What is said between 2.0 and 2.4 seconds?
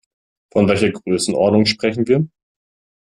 wir?